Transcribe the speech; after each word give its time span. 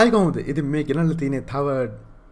හයිකවුද 0.00 0.36
ඉති 0.50 0.62
මේ 0.74 0.84
ගෙනල්ල 0.88 1.12
තියනෙ 1.20 1.40
තව 1.50 1.72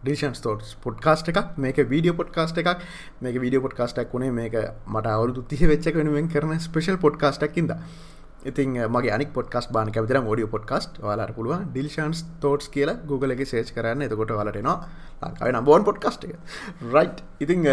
ඩිෂන් 0.03 0.35
තෝට් 0.43 0.69
පොඩ්කාස්ට 0.83 1.27
එකක්. 1.31 1.39
මේක 1.63 1.79
වීඩියෝ 1.91 2.15
පොඩ්කාස්ට 2.19 2.61
එකක්. 2.61 2.85
මේක 3.23 3.35
වීඩියෝ 3.43 3.65
පොඩ්කාස්ටක් 3.65 4.13
වුණේ 4.13 4.31
මේක 4.37 4.55
මට 4.93 5.11
අවුදු 5.15 5.43
තිහ 5.51 5.61
වෙච්ච 5.71 5.89
වෙනුවෙන් 5.99 6.29
කරන 6.33 6.55
ස්පේෂල් 6.67 6.97
පොඩ්කාස්ටක්කින්ද 7.03 7.73
ඉතින් 8.51 8.69
මගේ 8.95 9.11
අනි 9.17 9.27
පොඩ්කස් 9.37 9.67
බාන 9.75 9.91
කැවිතර 9.91 10.21
ෝඩිය 10.21 10.47
පොඩ්කස්ට 10.55 11.01
වාලට 11.03 11.35
පුළුව 11.37 11.67
ඩිල්ෂන්ස් 11.67 12.23
තෝට්ස් 12.41 12.71
කියලා 12.75 12.97
Google 13.09 13.35
එක 13.35 13.45
සේච් 13.53 13.69
කරන්න. 13.75 14.01
එතකොට 14.07 14.33
වලටනවා 14.39 14.77
ලංකාව 15.21 15.53
නම්බෝන් 15.53 15.87
පොඩ්කස්ට 15.89 16.25
එක. 16.25 16.35
රයි් 16.93 17.09
ඉතිං 17.45 17.69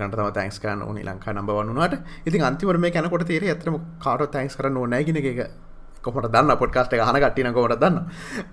ගට 0.00 0.32
තැන්ස්කන් 0.38 0.82
ඕනි. 0.88 1.02
ලංකා 1.04 1.36
නම්බ 1.36 1.50
වන්නුනාට 1.58 2.26
ඉතින් 2.28 2.42
අන්තිවර 2.50 2.78
මේ 2.78 2.94
කැනකොට 2.96 3.26
තේර 3.26 3.44
ඇතරම 3.44 3.82
කාට 4.04 4.30
තැන්ස් 4.30 4.56
කරන්න 4.56 4.76
ඕනෑගෙන 4.76 5.20
එක. 5.22 5.50
කොමට 6.02 6.28
දන්න 6.28 6.58
පොඩ්කාස්ට 6.58 6.98
හන 7.00 7.20
කටින 7.20 7.52
කොමට 7.52 7.78
දන්න? 7.78 8.02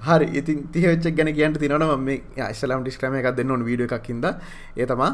හරි 0.02 0.30
ඉතින් 0.34 0.68
තිහවෙච්ච 0.70 1.10
ගැන 1.16 1.34
කියන්ට 1.34 1.60
තිනවන 1.60 2.00
මේ 2.02 2.22
ඉස්ලම් 2.50 2.84
ඩිස්ක්‍රම 2.84 3.16
එකක් 3.16 3.36
දෙන්න 3.36 3.52
ඕන 3.52 3.66
වීඩිය 3.66 3.90
එකක්කින්ද 3.90 4.32
ඒතමා 4.78 5.12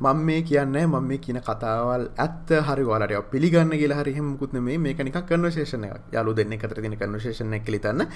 මං 0.00 0.18
මේ 0.24 0.42
කියන්න 0.42 0.76
මම 0.80 0.96
මේ 1.02 1.18
කියන 1.18 1.38
කතාවල් 1.40 2.02
ඇත්ත 2.16 2.50
හරි 2.66 2.82
වලට 2.84 3.22
පිළිගන්න 3.32 3.72
කියලා 3.72 3.96
හරි 4.00 4.12
හෙමුකුත් 4.14 4.52
මේ 4.52 4.78
මේක 4.78 4.98
නිකක් 4.98 5.18
කන්වර්සේෂන් 5.26 5.86
එකක්. 5.86 6.04
යාළු 6.12 6.34
දෙන්න 6.34 6.52
අතර 6.54 6.78
තියෙන 6.78 6.94
කන්වර්සේෂන් 6.94 7.54
එක 7.54 7.64
කියලා 7.64 8.06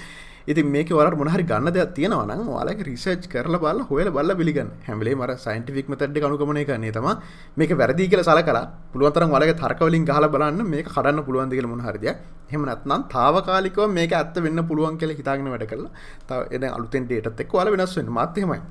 ඉතින් 0.47 0.71
මේක 0.71 0.89
වලට 0.89 1.17
මොන 1.17 1.27
හරි 1.27 1.43
ගන්න 1.43 1.73
දෙයක් 1.75 1.91
තියෙනවා 1.93 2.27
නම් 2.27 2.47
ඔයාලගේ 2.49 2.87
රිසර්ච් 2.87 3.27
කරලා 3.27 3.59
බලලා 3.59 3.87
හොයලා 3.89 4.15
බලලා 4.15 4.39
පිළිගන්න. 4.41 4.69
හැම 4.87 4.99
වෙලේම 4.99 5.21
අර 5.21 5.35
සයන්ටිෆික් 5.37 5.89
මෙතඩ් 5.89 6.17
එක 6.17 6.23
අනුගමනය 6.23 6.63
කරන්නේ. 6.63 6.91
තමයි 6.91 7.13
මේක 7.57 7.75
වැරදි 7.75 8.07
කියලා 8.07 8.29
සලකලා 8.29 8.63
පුළුවන් 8.93 9.13
තරම් 9.13 9.35
ඔයාලගේ 9.35 9.59
තර්ක 9.59 9.81
වලින් 9.83 10.05
ගහලා 10.05 10.31
බලන්න 10.35 10.63
මේක 10.65 10.87
කඩන්න 10.87 11.25
පුළුවන් 11.27 11.49
ද 11.49 11.53
කියලා 11.53 11.73
මොන 11.73 11.83
හරි 11.83 11.99
දෙයක්. 11.99 12.17
එහෙම 12.53 12.65
නැත්නම් 12.69 13.03
తాවකාලිකව 13.15 13.83
මේක 13.97 14.13
ඇත්ත 14.19 14.37
වෙන්න 14.45 14.63
පුළුවන් 14.69 14.97
කියලා 15.01 15.19
හිතාගෙන 15.19 15.51
වැඩ 15.53 15.67
කරලා 15.71 15.91
තව 16.29 16.39
එන 16.55 16.69
අලුතෙන් 16.77 17.05
ඩේටත් 17.09 17.43
එක්ක 17.43 17.53
ඔයාලා 17.57 17.75
වෙනස් 17.75 17.97
වෙන්න. 17.97 18.15
මාත් 18.19 18.37
එහෙමයි. 18.37 18.61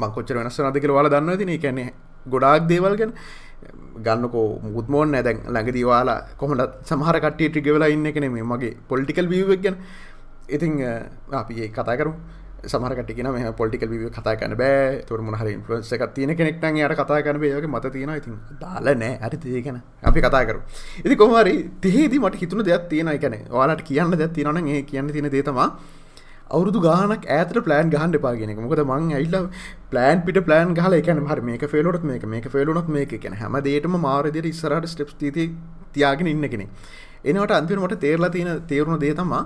මං 0.00 0.10
කොච්චර 0.16 0.36
වෙනස් 0.40 0.58
වෙනවද 0.60 0.80
කියලා 0.82 0.96
ඔයාලා 0.98 1.14
දන්නවද 1.14 1.40
ඉතින්? 1.40 1.54
ඒ 1.54 1.62
කියන්නේ 1.64 1.88
ගොඩාක් 2.32 2.68
දේවල් 2.72 2.96
ගැන 3.00 3.12
ගන්නකෝ 4.06 4.48
මුත්මෝන් 4.74 5.12
නැදැන් 5.14 5.38
ළඟදීවාලා 5.54 6.18
කොමට 6.40 6.74
සමහර 6.88 7.18
කට්ටිය 7.24 7.48
ටිගෙවෙලා 7.50 7.90
ඉන්න 7.94 8.12
කෙනෙ 8.16 8.28
මේ 8.28 8.46
මගේ 8.52 8.72
පොලිටිකල් 8.88 9.28
වීවක් 9.34 9.62
ගැන. 9.64 9.76
ඉතිං 10.48 10.72
අපි 11.32 11.54
ඒ 11.62 11.68
කතා 11.68 11.96
කරු 12.00 12.12
සමරකටින 12.66 13.28
මේ 13.34 13.52
පොලිකල් 13.60 13.88
වීව 13.92 14.10
කතා 14.16 14.36
කන 14.40 14.56
බෑ. 14.62 15.02
තුර 15.08 15.18
මොහර 15.20 15.48
ඉන්ෆලන්ස 15.48 15.92
එකක් 15.92 16.06
තියෙන 16.16 16.36
කෙනෙක්ටන් 16.38 16.78
යට 16.78 16.96
කතා 17.00 17.20
කන 17.26 17.38
බේගේ 17.42 17.68
මත 17.68 17.92
තියෙන 17.92 18.14
ඉතින් 18.20 18.38
දාල 18.62 18.88
නෑ. 19.02 19.12
අරි 19.26 19.36
තියගෙන 19.44 19.82
අපි 20.02 20.20
කතා 20.20 20.42
කරු 20.48 20.60
ඉති 21.04 21.16
කොමරි 21.16 21.54
තිේදී 21.84 22.22
මට 22.24 22.42
හිතුන 22.42 22.64
දෙයක් 22.70 22.88
තියෙන 22.88 23.12
එකන 23.14 23.36
වාලට 23.50 23.84
කියන්න 23.90 24.18
දෙයක් 24.22 24.34
තියෙනන 24.34 24.68
ඒ 24.68 24.82
කියන්න 24.90 25.12
තියෙන 25.12 25.30
දේතමා 25.36 25.68
අවුරුදු 26.50 26.80
ගානක් 26.80 27.24
ඇතර 27.36 27.60
ප්ලෑන් 27.66 27.90
ගහන්න 27.94 28.18
එපාගෙනෙක 28.18 28.58
මොකද 28.64 28.82
මං 28.84 29.08
ඇල්ල 29.18 29.48
ප්ලෑන් 29.92 30.24
පිට 30.26 30.38
ප්ලෑන් 30.48 30.74
ගහල 30.78 30.98
එකන 31.00 31.22
හර 31.30 31.40
මේක 31.48 31.64
ෆෙලොත් 31.74 32.04
මේක 32.10 32.26
මේක 32.34 32.46
ෆෙලුනොත් 32.54 32.88
මේක. 32.88 33.12
කියන 33.22 33.34
හැම 33.40 33.56
දේටම 33.68 33.96
මාරදිර 34.06 34.46
ඉස්සරට 34.52 34.86
ස්ටප් 34.92 35.18
ති 35.36 35.46
තියාගෙන 35.94 36.32
ඉන්න 36.34 36.48
කෙනෙ 36.54 36.66
එනවට 37.30 37.56
අන්තිමට 37.58 37.96
තේරලා 38.04 38.34
තියෙන 38.36 38.60
තේරුණ 38.72 39.00
දේ 39.04 39.14
තමා 39.14 39.42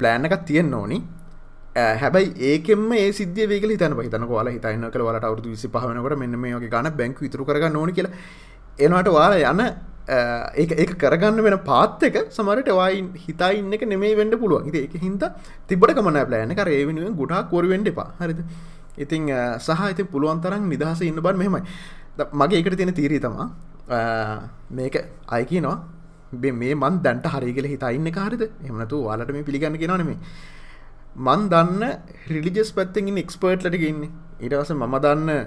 ප්ලෑන් 0.00 0.28
එකක් 0.28 0.46
තියෙන්න්න 0.50 0.74
ඕනි. 0.74 0.98
හැබයි 1.74 2.34
ඒකෙම 2.50 2.92
ඒ 2.92 3.12
සිද්ධ 3.12 3.40
වේක 3.48 3.64
තන 3.78 3.94
හිතන 4.00 4.26
වාල 4.28 4.48
හිතන්න 4.48 4.90
කළ 4.90 5.04
වලට 5.08 5.24
අවුදු 5.24 5.52
විසි 5.54 5.68
පහනකට 5.68 6.18
මෙන්න 6.18 6.36
මේ 6.38 6.54
වගේ 6.56 6.68
ගන 6.68 6.90
බැංකු 7.00 7.24
ඉතුර 7.28 7.44
කරගන්න 7.44 7.76
ඕනි 7.76 7.92
කියලා. 7.92 8.12
එනවට 8.78 9.08
වාල 9.16 9.34
යන 9.40 9.62
ඒ 10.08 10.66
ඒක 10.82 10.92
කරගන්න 10.98 11.42
වෙන 11.46 11.58
පාත් 11.70 12.02
එක 12.02 12.18
සමරට 12.30 12.68
වයින් 12.80 13.08
හිතා 13.24 13.50
ඉන්න 13.52 13.72
එක 13.72 13.86
නෙමේ 13.94 14.12
වෙන්ඩ 14.20 14.36
පුළුවන්. 14.42 14.68
ඉති 14.68 14.84
එක 14.84 15.00
හින්ද 15.00 15.24
තිබට 15.68 15.96
කමන 15.96 16.20
ප්ලෑන 16.28 16.54
කර 16.60 16.68
ඒ 16.68 16.84
වෙනුවෙන් 16.84 17.16
ගොඩා 17.16 17.42
කොරුවෙන්ඩ 17.54 17.88
එපා. 17.88 18.08
හරිද? 18.20 18.44
ඉතිං 18.98 19.32
සහ 19.58 19.82
ඉති 19.92 20.04
පුළුවන් 20.04 20.44
තරම් 20.44 20.68
නිදහස 20.68 21.02
ඉන්න 21.02 21.24
බන් 21.26 21.36
මෙහෙමයි. 21.36 21.62
මගේ 22.34 22.60
එකට 22.60 22.76
තියෙන 22.76 22.94
තීරී 23.00 23.24
තමා. 23.26 23.48
මේක 24.70 25.04
අයකි 25.28 25.60
නවා 25.60 25.78
මේ 26.32 26.74
මන් 26.74 27.02
දැන්ට 27.04 27.26
හරිගල 27.34 27.66
හිතයින්න 27.74 28.08
කාරද 28.12 28.42
එමනතු 28.42 29.04
වාලට 29.08 29.32
මේ 29.32 29.42
පිළිගන්න 29.42 29.78
කෙනනෙමේ 29.78 30.18
මන් 31.16 31.48
දන්න 31.48 31.82
රිලිජස් 32.28 32.72
පැත්තෙන් 32.72 33.18
එක්ස්පර්ට්ලට 33.18 33.76
ගන්න 33.76 34.08
ඉටවස 34.40 34.72
මම 34.72 34.94
දන්න 34.98 35.46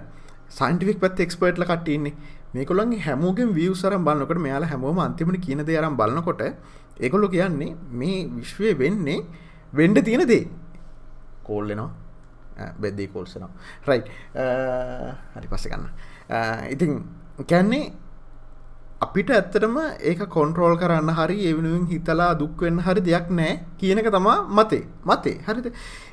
සයින්ටික් 0.50 1.00
පැත් 1.00 1.20
එක්ස්පර්ට්ල 1.20 1.66
කට්ටන්නේ 1.66 2.14
මේකොළන්ගේ 2.54 3.02
හැමෝගෙන් 3.02 3.54
වියසරම් 3.54 4.06
බලන්නකට 4.06 4.40
මෙයාලා 4.40 4.70
හැමෝම 4.70 5.00
අන්තිමට 5.00 5.42
කියන 5.42 5.66
දේ 5.66 5.78
අරම් 5.78 5.98
බලන්නකොට 5.98 6.42
ඒකොල්ලො 7.00 7.28
කියන්නේ 7.28 7.76
මේ 7.92 8.30
විශ්වය 8.30 8.78
වෙන්නේ 8.78 9.26
වෙන්ඩ 9.74 10.06
තියෙන 10.06 10.28
දේ. 10.28 10.48
කෝල්ලෙනවා 11.44 12.74
බෙද්දී 12.80 13.08
කෝල්සනවා 13.08 13.52
රයි 13.88 14.02
හරි 15.36 15.48
පස්ස 15.48 15.68
ගන්න. 15.68 15.90
ඉතින් 16.70 16.92
කැන්නේ 17.48 17.94
අපිට 19.02 19.30
ඇත්තටම 19.30 19.76
ඒක 20.02 20.22
කොන්ට්‍රෝල් 20.30 20.78
කරන්න 20.78 21.10
හරි 21.12 21.36
එවනුවෙන් 21.50 21.86
හිතලා 21.90 22.30
දුක්වෙන්න 22.34 22.80
හරි 22.80 23.02
දෙයක් 23.02 23.28
නෑ 23.30 23.54
කියනක 23.80 24.08
තමා 24.08 24.36
මතේ. 24.50 24.84
මතේ. 25.06 25.36
හරිද? 25.48 25.68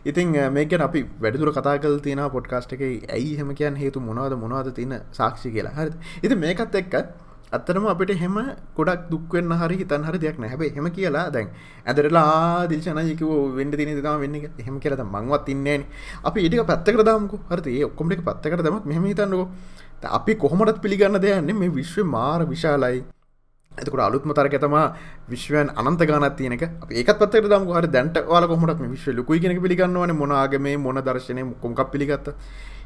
ඉතින් 0.05 0.33
මේක 0.53 0.73
අපි 0.81 1.03
වැඩදුර 1.23 1.53
කතා 1.53 1.79
කල් 1.79 1.99
තියෙන 2.01 2.23
පොඩ්කාස්ට් 2.29 2.73
එක. 2.73 2.83
ඇයි 3.09 3.37
හෙම 3.39 3.55
කියන් 3.55 3.77
හේතු 3.77 4.01
මොනවද? 4.01 4.35
මොනවද 4.37 4.75
තියෙන 4.75 4.95
සාක්ෂි 5.13 5.53
කියලා. 5.53 5.75
හරි 5.79 5.93
ඉති 6.23 6.35
මේකත් 6.37 6.75
එක්ක 6.75 6.95
අත්තරම 7.53 7.87
අපිට 7.87 8.19
හෙම 8.19 8.37
ගොඩක් 8.77 9.07
දුක්වෙන්න 9.13 9.53
හරි 9.53 9.77
හිතන් 9.77 10.03
හරි 10.03 10.19
දෙයක් 10.19 10.39
නැහැබේ 10.39 10.73
හෙම 10.75 10.91
කියලා 10.91 11.27
දැන් 11.31 11.55
ඇදරලා 11.87 12.67
දිල්ශනයකව 12.67 13.31
වෙන්ඩ 13.59 13.77
තින 13.77 13.95
දම 13.97 14.19
වෙන්න 14.25 14.35
හෙම 14.67 14.81
කියලත 14.81 15.05
මංවත් 15.07 15.55
ඉන්නේ 15.55 15.79
අපි 16.25 16.49
ඉටික 16.49 16.67
පැත්තකර 16.67 17.05
දාමකු. 17.05 17.39
හරි 17.49 17.79
ඒ 17.79 17.85
ඔක්කොමටි 17.85 18.27
පත්තකට 18.29 18.67
දමත් 18.67 18.85
මෙහම 18.87 19.07
හිතන්නකෝ. 19.07 19.47
අපි 20.05 20.35
කොහොමටත් 20.35 20.81
පිළිගන්න 20.81 21.21
දෙයන්නේ 21.21 21.55
මේ 21.55 21.69
විශ්ව 21.71 22.05
මාර 22.07 22.45
විශාලයි. 22.45 23.05
එතකට 23.73 24.01
අලුත්ම 24.01 24.33
තරක 24.33 24.61
තමා 24.61 24.95
විශ්වයන් 25.29 25.71
අනන්ත 25.75 26.03
ගානත් 26.03 26.37
තියනක 26.37 26.63
ඒකත් 26.91 27.19
පත්තර 27.19 27.49
දම්. 27.49 27.67
හර 27.69 27.87
දැන්ට 27.87 28.19
වාල 28.27 28.47
කොමට 28.47 28.83
විශ්ව 28.91 29.17
ලකුයි 29.19 29.41
කෙනෙ 29.41 29.61
පිළිගන්නවන 29.61 30.15
මොනාගම 30.15 30.69
මොන 30.79 30.97
දර්ශනය 30.99 31.43
කොමක් 31.61 31.81
පිළිගත්ත? 31.91 32.35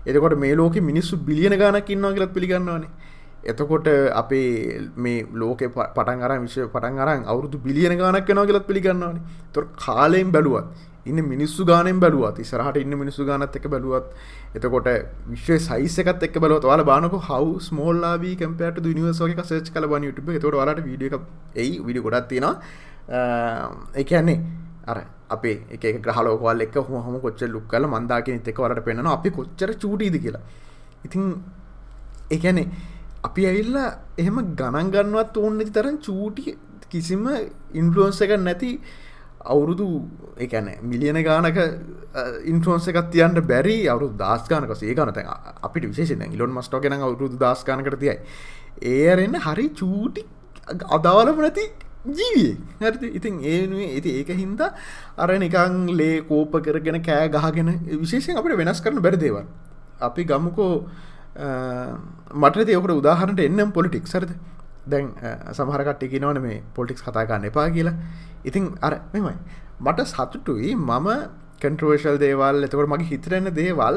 එතකොට 0.07 0.39
මේ 0.39 0.55
ලෝක 0.55 0.75
මිනිස්සු 0.83 1.17
බිලියන 1.19 1.59
ගානක් 1.59 1.91
ඉන්නවා 1.91 2.13
කියලත් 2.13 2.33
පිළිගන්නවනේ 2.33 3.15
එතකොට 3.45 3.89
අපේ 4.13 4.81
මේ 4.97 5.27
ලෝක 5.33 5.59
පටන් 5.59 6.23
අර 6.23 6.33
විශ්ව 6.41 6.69
පටන් 6.69 6.99
අරන් 6.99 7.25
අවුරුදු 7.25 7.59
බිලියන 7.59 7.99
ගානක් 7.99 8.29
යනවා 8.29 8.47
කියලත් 8.47 8.67
පිළිගන්නවනේ 8.67 9.23
තොර 9.53 9.67
කාලයෙන් 9.77 10.31
බැලුවත් 10.33 10.67
ඉන්න 11.07 11.21
මිනිස්සු 11.25 11.65
ගානෙන් 11.65 11.99
බැලුවත් 11.99 12.39
ඉස්සරහට 12.39 12.77
ඉන්න 12.77 12.95
මිනිස්සු 12.95 13.25
ගානත් 13.25 13.57
එක 13.57 13.67
බැලුවත් 13.67 14.13
එතකොට 14.55 14.89
විශ්ව 15.29 15.59
සයිසකත් 15.61 16.23
එක් 16.23 16.39
බලව 16.39 16.61
වාල 16.65 16.85
බානක 16.85 17.17
හව 17.21 17.49
ස්මෝල්ලාවී 17.61 18.37
කම්පට 18.37 18.93
නිවසෝක 18.93 19.43
සේච් 19.45 19.71
කල 19.71 19.87
බන 19.87 20.09
යුටුබ 20.09 20.31
තොට 20.37 20.55
වලට 20.55 20.85
වීඩිය 20.85 21.19
එයි 21.57 21.75
විඩි 21.81 22.01
ගොඩත් 22.01 22.29
තියෙනවා. 22.29 22.55
එකන්නේ 23.97 24.39
අර 24.87 24.99
අපේ 25.29 25.57
එක 25.71 25.87
ග්‍රහලෝකවල් 26.01 26.61
එක් 26.63 26.77
හොම 26.99 27.21
කොච්ච 27.21 27.47
ලුක් 27.49 27.67
කල 27.69 27.87
මන්දාගෙන 27.87 28.43
එක 28.45 28.59
වලට 28.59 28.85
පෙන්න්න 28.85 29.07
අපි 29.09 29.31
කොච්චර 29.31 29.71
චූටීද 29.77 30.19
කියලා. 30.19 30.45
ඉතින් 31.05 31.25
එකනේ 32.31 32.69
අපි 33.25 33.47
ඇවිල්ල 33.47 33.77
එහෙම 34.19 34.39
ගණන් 34.55 34.91
ගන්නවත් 34.91 35.37
ඕන්න 35.39 35.61
තරන් 35.71 35.99
චූටි 36.01 36.57
කිසිම 36.89 37.27
ඉන්ෆලුවන්ස 37.75 38.21
එක 38.23 38.33
නැති 38.39 38.71
අවුරුදු 39.47 39.87
එකන 40.39 40.69
මිලියන 40.83 41.19
ගානක 41.29 41.59
ඉන්ට්‍රෝන්ස 42.45 42.89
එකත් 42.89 43.11
තියන්ට 43.15 43.41
බැරි 43.47 43.77
අවුරු 43.89 44.09
දස්ගානක 44.15 44.75
සේගනත 44.77 45.19
අපිට 45.63 45.89
විශේෂෙන් 45.91 46.23
ඉලොන් 46.33 46.53
මස්ටෝ 46.53 46.81
ගෙන 46.81 46.97
අවුරුදු 46.99 47.37
දස්ගානකට 47.37 47.99
තියයි. 47.99 48.17
ඒරෙන්න 48.93 49.37
හරි 49.47 49.67
චූටි 49.81 50.23
අදවලම 50.91 51.39
නැති 51.39 51.67
ජීවිය 52.11 52.51
හරි 52.81 53.11
ඉතින් 53.19 53.41
ඒනුවේ 53.45 53.91
ඇති 53.91 54.17
ඒක 54.21 54.31
හින්ද 54.35 54.63
අර 54.63 55.29
නිකං 55.39 55.77
ලේ 56.01 56.17
කෝප 56.23 56.57
කරගෙන 56.67 57.01
කෑ 57.03 57.29
ගහගෙන 57.31 57.71
විශේෂෙන් 57.97 58.39
අපට 58.39 58.57
වෙනස් 58.57 58.81
කරන 58.81 59.01
බැරිදේව 59.01 59.39
අපි 60.01 60.25
ගම්මුකෝ 60.25 60.73
මට 62.35 62.67
තියකට 62.67 62.93
උදාහරට 62.93 63.41
එන්නම් 63.41 63.73
පොලිටික් 63.73 64.07
සරද 64.07 64.33
දැන් 64.87 65.07
සමහරකට්ටි 65.53 66.21
නවන 66.21 66.41
මේ 66.43 66.63
පොලිටික්ස් 66.75 67.03
කතාගන්න 67.03 67.49
එපා 67.51 67.69
කියලා. 67.71 67.97
ඉතින් 68.45 68.65
අර 68.81 68.95
මෙමයි 69.15 69.37
මට 69.81 70.07
සතුටුයි 70.07 70.75
මම 70.77 71.09
කන්ට්‍රවර්ශල් 71.61 72.19
දේවල් 72.19 72.65
එතකොට 72.65 72.89
මගේ 72.89 73.11
හිතරෙන 73.13 73.49
දේවල් 73.55 73.97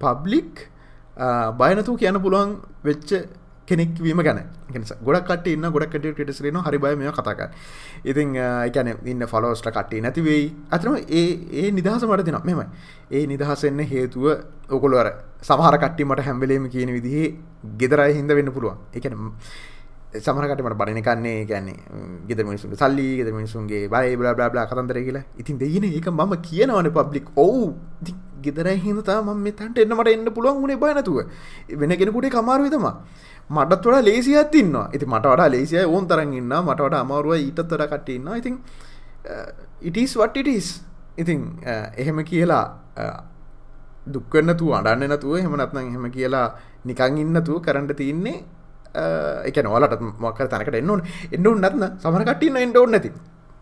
පබ්ලික් 0.00 0.66
බයනතු 1.54 1.92
කියන්න 1.96 2.18
පුළුවන් 2.18 2.56
වෙච්ච 2.84 3.10
කෙනෙක් 3.66 3.94
වීම 3.96 4.18
ගැන. 4.18 4.40
ගොඩක් 5.00 5.26
කට 5.28 5.46
ඉන්න 5.48 5.66
ගොඩක් 5.66 5.92
කට 5.92 6.14
ටෙටස්රන 6.14 6.58
හරි 6.58 6.78
බය 6.78 6.94
මේ 6.96 7.12
කතාක 7.12 7.42
ඉතින් 8.04 8.34
එකැන 8.36 8.88
ඉන්න 9.04 9.26
ෆලෝස්ට 9.26 9.68
කට්ටේ 9.68 10.02
නැතිවෙයි 10.02 10.46
අතරම 10.70 10.96
ඒ 11.10 11.24
ඒ 11.54 11.70
නිදහස 11.70 12.04
මට 12.04 12.26
දෙන 12.26 12.38
මෙමයි 12.42 12.66
ඒ 13.10 13.26
නිදහසෙන්න 13.26 13.82
හේතුව 13.84 14.26
ඔකොළුවර 14.70 15.10
සමහර 15.42 15.78
කට්ටි 15.78 16.04
මට 16.04 16.26
හැම්බලේම 16.28 16.68
කියන 16.68 16.90
විදිහේ 16.90 17.28
ගෙදරයි 17.76 18.14
හිද 18.14 18.32
වෙන්න 18.32 18.50
පුළුවන්. 18.50 18.78
එකන 18.92 19.14
සමරකටමට 20.12 20.74
බණනකන්නේ 20.74 21.46
ගැන්නේ 21.46 21.76
ගෙද 22.26 22.42
මිනිසුන් 22.42 22.74
සල්ලි 22.74 23.08
ගෙද 23.18 23.30
මිනිසුන්ගේ 23.32 23.86
බයි 23.88 24.16
බලා 24.16 24.34
බලා 24.34 24.66
කතන්දර 24.66 24.98
කියලා. 25.00 25.24
ඉතින් 25.38 25.58
දෙගෙන 25.58 25.84
ඒක 25.86 26.08
මම 26.08 26.34
කියනවන 26.42 26.90
පබ්ලික් 26.90 27.30
ඔවු 27.36 27.74
ගෙදර 28.42 28.68
හිදතා 28.76 29.22
ම 29.22 29.46
තන්ට 29.50 29.78
එන්නමට 29.78 30.08
එන්න 30.08 30.26
පුළුවන් 30.28 30.60
වුණේ 30.62 30.76
බයනතුව 30.76 31.18
වෙන 31.72 31.92
කෙනෙකුට 31.92 32.28
කමාරු 32.28 32.68
තම 32.68 32.86
මටත් 33.50 33.82
වඩා 33.82 34.02
ලේසියක් 34.02 34.50
තින්නවා 34.50 34.86
ඇති 34.86 35.06
මට 35.06 35.26
වඩා 35.26 35.48
ලේසිය 35.48 35.84
ඕන් 35.84 36.06
තරන් 36.06 36.32
ඉන්න 36.34 36.54
මට 36.58 36.80
වඩා 36.80 37.00
අමාරුව 37.00 37.34
ඊටත් 37.36 37.60
වඩ 37.62 37.90
කටඉන්න 37.92 38.30
ඉතින් 38.36 38.56
ඉටස් 39.82 40.14
වටඉටස් 40.16 40.68
ඉතින් 41.16 41.42
එහෙම 41.96 42.24
කියලා 42.24 42.64
දුක්වන්නතු 44.06 44.72
අඩන්න 44.74 45.06
නතුව 45.10 45.36
හෙමනත්නම් 45.38 45.84
එහෙම 45.84 46.06
කියලා 46.10 46.46
නිකං 46.84 47.20
ඉන්නතුව 47.24 47.62
කරන්න 47.62 47.94
තියන්නේ 47.94 48.38
එක 48.94 49.62
නොලට 49.64 50.00
මොක්කර 50.24 50.48
තැනකට 50.48 50.80
එන්නවන් 50.82 51.02
එන්න 51.32 51.46
උන්නත්න 51.46 51.84
සමරකටන්න 52.02 52.62
එන්න 52.64 52.76
ඔන්න 52.76 52.90
නැති. 52.96 53.12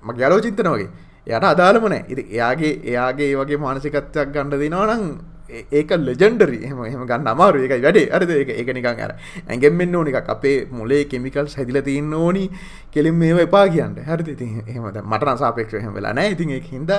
මගේ 0.02 0.22
යාලෝ 0.24 0.40
චින්තන 0.44 0.70
වගේ. 0.74 0.90
යට 1.26 1.44
අදාළමනෑ 1.54 2.04
ඉති 2.08 2.22
එයාගේ 2.36 2.72
එයාගේ 2.92 3.34
වගේ 3.40 3.58
මානසිකත්වයක් 3.64 4.30
ගණඩ 4.34 4.62
දෙනවනං 4.62 5.02
ඒක 5.48 5.90
ලෙජෙන්ඩරි 6.06 6.58
එහම 6.68 6.80
එහම 6.84 7.02
ගන්න 7.10 7.28
අමාරු 7.32 7.60
එක 7.66 7.74
වැඩේ. 7.84 8.08
අරද 8.16 8.30
එක 8.30 8.50
එක 8.62 8.70
නිකං 8.76 9.00
අර 9.04 9.12
ඇගෙන්ෙන්න්න 9.48 9.96
ඕනික 10.00 10.16
අපේ 10.34 10.56
මොලේ 10.70 11.04
කෙමිකල් 11.04 11.48
හැදිල 11.56 11.80
තියන්න 11.88 12.12
ඕනි. 12.14 12.44
කෙලින් 12.94 13.16
මේ 13.20 13.36
එපා 13.44 13.66
කියන්න. 13.68 13.96
හරි 14.08 14.36
ති 14.40 14.48
එහමද 14.72 14.96
මට 15.04 15.36
සාපේක්ෂ 15.42 15.80
හම 15.82 15.92
වෙලා 15.98 16.14
නෑ 16.18 16.32
ඉතින් 16.36 16.50
එක 16.56 16.68
හිද 16.72 16.90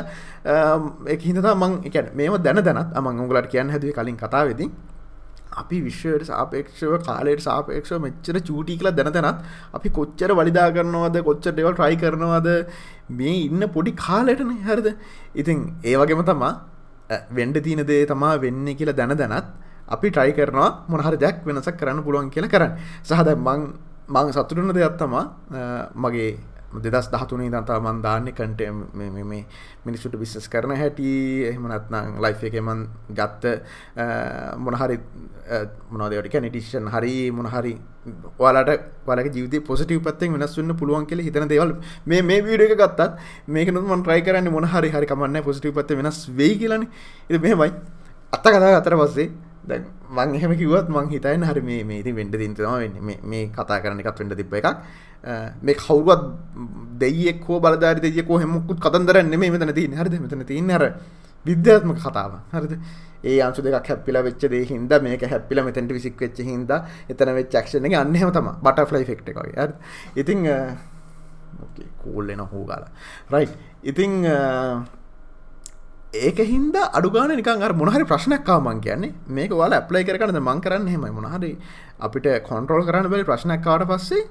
එක 1.13 1.21
හිදතා 1.29 1.55
මං 1.55 1.81
එක 1.89 2.13
මේම 2.13 2.37
දැන 2.45 2.61
දැනත් 2.69 2.93
අමං 2.93 3.25
උගලට 3.25 3.49
කියන්න 3.53 3.69
හැදුව 3.73 3.93
කලින් 3.97 4.17
කතාවෙදී. 4.17 4.69
අපි 5.57 5.81
විශ්වයට 5.81 6.25
සාපේක්ෂව 6.25 6.93
කාලයට 7.05 7.41
සාපේක්ෂව 7.41 7.99
මෙච්චර 7.99 8.39
චූටි 8.41 8.77
කියලා 8.77 8.95
දැන 8.95 9.13
දැනත් 9.13 9.43
අපි 9.73 9.89
කොච්චර 9.89 10.31
වලිදා 10.39 10.67
කරනවද 10.71 11.17
කොච්චර 11.23 11.53
ඩෙවල් 11.53 11.73
ට්‍රයි 11.73 11.97
කරනවද 12.03 12.49
මේ 13.11 13.35
ඉන්න 13.47 13.63
පොඩි 13.75 13.95
කාලෙටන 13.95 14.51
හරිද? 14.67 14.89
ඉතින් 15.35 15.57
ඒ 15.83 15.95
වගේම 15.95 16.23
තමා 16.23 16.53
වෙන්ඩ 17.31 17.63
තියන 17.63 17.83
දේ 17.85 18.05
තමා 18.05 18.37
වෙන්න 18.37 18.67
කියලා 18.75 18.95
දැන 18.95 19.17
දැනත් 19.17 19.49
අපි 19.87 20.11
ට්‍රයි 20.11 20.33
කරනවා 20.33 20.69
මොනහරි 20.87 21.17
දෙයක් 21.17 21.45
වෙනසක් 21.45 21.77
කරන්න 21.79 22.03
පුළුවන් 22.03 22.29
කියලා 22.29 22.53
කරන්න. 22.55 22.73
සහද 23.03 23.35
මං 23.37 23.61
මං 24.09 24.31
සතුටන 24.33 24.73
දෙයක් 24.73 24.97
තමා 24.97 25.25
මගේ 25.95 26.31
දෙදස් 26.85 27.09
දහතුනේ 27.13 27.49
දන්තා 27.49 27.79
මන් 27.81 28.01
දාන්න 28.05 28.27
කන්ට 28.37 28.61
මේ 28.93 29.43
මිනිස්සුට 29.85 30.15
බිස්සස් 30.21 30.47
කරන 30.53 30.75
හැටි. 30.77 31.09
එහෙමනත්නම් 31.49 32.19
ලයිෆ් 32.23 32.43
එකමන් 32.49 32.81
ගත්ත 33.17 33.43
මොනහරි 34.65 34.99
මොනදට 35.91 36.39
නිටිෂන් 36.45 36.89
හරි 36.95 37.13
මොනහරි 37.31 37.73
ඔයාලට 38.39 38.85
වලක 39.07 39.33
ජීවිත 39.35 39.65
පොසිටව 39.65 40.01
පත්තෙන් 40.07 40.37
වෙනස්වන්න 40.37 40.77
පුළුවන් 40.77 41.05
කියල 41.09 41.25
හිතන 41.27 41.49
දේවල්. 41.49 41.73
මේ 42.05 42.21
මේ 42.21 42.41
වීඩ 42.45 42.65
එක 42.67 42.75
ගත්තත් 42.81 43.17
මේකනුත් 43.47 43.85
මන් 43.89 44.03
ට්‍රයි 44.05 44.21
කරන්න 44.27 44.51
මොනහරි 44.57 44.91
හරි 44.95 45.09
කමන්න 45.11 45.43
පොසිටව 45.47 45.73
පත්ත 45.77 45.97
වෙනස් 46.01 46.19
වෙයි 46.41 46.59
කියලන. 46.61 46.85
එ 47.29 47.37
මෙමයි 47.37 47.71
අත්ත 48.33 48.45
කතා 48.45 48.75
අතර 48.81 48.95
පස්සේ 49.01 49.31
දැ 49.65 49.81
මං 50.09 50.35
එහෙම 50.35 50.53
කිවත් 50.57 50.89
මං 50.89 51.09
හිතයි 51.09 51.37
හරි 51.49 51.61
මේ 51.61 51.83
මේ 51.83 51.99
ඉතින් 52.01 52.15
වෙන්ඩ 52.15 52.35
තින්තම 52.41 52.99
මේ 53.31 53.43
කතා 53.57 53.79
කරන 53.83 53.99
එකත් 54.01 54.19
වෙන්ඩ 54.21 54.35
තිබ්බ 54.35 54.53
එකක්. 54.53 54.67
මේ 55.61 55.75
කවුරුවත් 55.75 56.23
දෙයෙක් 56.97 57.43
හෝ 57.47 57.59
බලධාරි 57.59 58.01
දෙයෙකෝ 58.01 58.39
හෙමකුත් 58.39 58.79
කතන්දරන්න 58.79 59.39
මේ 59.39 59.51
මෙතන 59.51 59.73
තින් 59.73 59.93
හරිද? 59.93 60.19
මෙතන 60.19 60.45
තින්න 60.45 60.69
හර 60.69 60.85
විද්‍යාත්මක 61.45 61.99
කතාව. 61.99 62.33
හරිද? 62.53 62.73
ඒ 63.23 63.39
අංශු 63.41 63.61
දෙකක් 63.61 63.87
හැප්පිලා 63.87 64.23
වෙච්ච 64.23 64.43
දේ 64.49 64.63
හින්දා 64.65 64.99
මේක 64.99 65.23
හැප්පිලා 65.23 65.65
මෙතෙන්ට 65.65 65.91
විසික් 65.91 66.15
වෙච්ච 66.19 66.39
හින්දා 66.41 66.85
එතන 67.09 67.33
වෙච්ච 67.39 67.55
ඇක්ෂන් 67.55 67.85
එක 67.85 67.97
අන්න 68.01 68.15
එහෙම 68.15 68.31
තමයි. 68.31 68.53
බටර්ෆ්ලයි 68.63 69.03
ඉෆෙක්ට් 69.05 69.29
එක 69.29 69.37
වගේ. 69.41 69.57
හරිද? 69.61 69.75
ඉතින් 70.15 70.39
ඕකේ 71.63 71.89
කූල් 72.01 72.29
එන 72.29 72.41
හෝ 72.41 72.63
ගාලා 72.65 72.91
රයිට් 73.33 73.53
ඉතින් 73.83 74.13
ඒක 76.13 76.37
හින්ද 76.37 76.75
අඩුගාන 76.75 77.29
නිකන් 77.29 77.61
අර 77.61 77.73
මොනහරි 77.73 78.03
ප්‍රශ්නයක් 78.03 78.47
ආව 78.49 78.63
මං 78.63 78.81
කියන්නේ. 78.81 79.13
මේක 79.27 79.51
ඔයාලා 79.51 79.81
ඇප්ලයි 79.81 80.03
කරගන්න 80.03 80.41
මං 80.41 80.61
කරන්නේ 80.61 80.93
එහෙමයි. 80.93 81.11
මොනහරි 81.11 81.57
අපිට 81.99 82.25
කන්ට්‍රෝල් 82.47 82.83
කරන්න 82.87 83.09
බැරි 83.09 83.23
ප්‍රශ්නයක් 83.23 83.67
ආවට 83.67 83.87
පස්සේ 83.91 84.25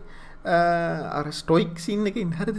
අර 1.19 1.27
ස්ටොයික් 1.31 1.79
සින්න 1.79 2.07
එක 2.07 2.17
ඉහරිද 2.17 2.59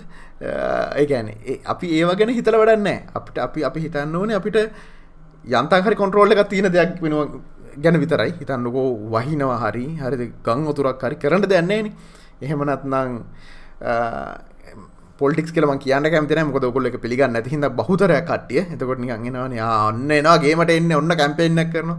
ඒගැන 0.95 1.33
අපි 1.65 1.87
ඒව 1.99 2.15
ගැන 2.15 2.31
හිතල 2.31 2.55
වඩන්න 2.61 3.11
අපිට 3.13 3.37
අපි 3.47 3.63
අපි 3.69 3.79
හිතන්න 3.85 4.15
ඕනේ 4.15 4.39
අපිට 4.39 4.57
යන්තහරි 5.43 5.95
කොන්ට්‍රෝල්ල 6.01 6.31
එක 6.31 6.47
තියෙන 6.47 6.71
දෙයක් 6.71 7.01
වෙනවා 7.03 7.27
ගැන 7.83 7.99
විතරයි. 7.99 8.31
හිතන්නකෝ 8.39 8.87
වහිනවා 9.15 9.59
හරි 9.65 9.85
හරි 9.99 10.31
ගං 10.47 10.67
ඔතුරක් 10.71 11.03
හරි 11.03 11.15
කරන්න 11.19 11.43
දෙන්නේන 11.43 11.91
එහෙමනත්නං 12.41 13.19
පොලික් 15.19 15.47
කල 15.47 15.67
කියන්න 15.77 16.05
කැමතින 16.05 16.41
මොක 16.45 16.63
ඔකොල්ල 16.63 16.87
එක 16.87 16.97
පිළිගන්න 16.97 17.35
ඇතිහිද 17.35 17.67
බහතර 17.73 18.13
කටිය 18.23 18.61
එතකොට 18.65 18.99
නිගන්ගෙනවන 18.99 19.55
අන්න 19.61 20.11
එනාගේමට 20.11 20.71
එන්න 20.71 20.91
ඔන්න 20.93 21.15
කැම්පෙන්න්නක් 21.15 21.71
කරන 21.73 21.95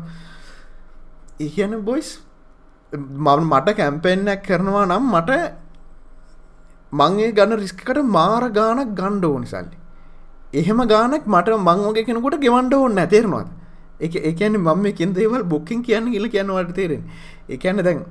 ඉහන 1.40 1.75
බොයිස් 1.82 2.11
මම 2.93 3.28
මට 3.43 3.76
කැම්පෙන්න්නක් 3.76 4.43
කරනවා 4.43 4.87
නම් 4.87 5.05
මට 5.11 5.31
මංගේ 6.93 7.32
ගන්න 7.32 7.58
රිස්කට 7.58 8.02
මාර 8.08 8.50
ගානක් 8.50 8.94
ගණ්ඩ 8.94 9.25
ඕනි 9.26 9.46
සල්ලි. 9.46 9.76
එහෙම 10.52 10.81
ගානක් 10.87 11.26
මට 11.26 11.58
මංගේ 11.61 12.05
කෙනකොට 12.05 12.40
ගෙවන්ඩ 12.40 12.75
ඕන්න 12.75 12.99
ඇතේරවාද 12.99 13.49
එක 14.00 14.17
එකන 14.17 14.58
මම 14.58 14.87
කින් 14.94 15.12
දේවල් 15.12 15.44
බොක්කින් 15.44 15.82
කියන්න 15.82 16.11
ගිල 16.11 16.26
කියන්නවට 16.28 16.75
තේරෙන 16.75 17.05
එකන්න 17.49 17.82
දැන් 17.82 18.05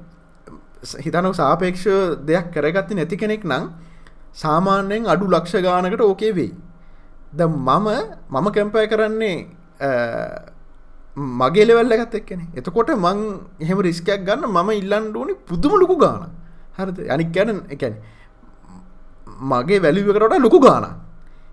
හිතනව 0.97 1.33
සාපේක්ෂ 1.33 1.85
දෙයක් 2.23 2.51
කරගත්ති 2.51 2.95
නැති 2.95 3.17
කෙනෙක් 3.17 3.43
නම් 3.43 3.65
සාමාන්‍යයෙන් 4.33 5.07
අඩු 5.13 5.25
ලක්ෂ 5.27 5.55
ගානකට 5.65 6.01
ඕකේ 6.01 6.31
වෙයි. 6.37 6.53
ද 7.37 7.41
මම 7.41 7.87
මම 8.33 8.47
කැම්පය 8.55 8.87
කරන්නේ 8.91 9.37
මගේ 11.39 11.65
ලෙවල්ල 11.67 11.91
එකත් 11.91 12.15
එක්කෙන. 12.19 12.41
එතකොට 12.57 12.89
මං 12.95 13.19
එහෙම 13.63 13.79
රිස්කයක් 13.87 14.21
ගන්න 14.27 14.47
මම 14.47 14.69
ඉල්ලන්ඩ 14.81 15.15
ඕනි 15.15 15.33
පුදුම 15.47 15.73
ලොකු 15.81 15.97
ගාන 15.97 16.29
හරද? 16.77 16.97
අනික් 17.13 17.29
ගැන 17.35 17.61
එකැන 17.69 17.95
මගේ 19.51 19.79
වැලිවකට 19.83 20.39
ලොකු 20.45 20.59
ගාන 20.59 20.85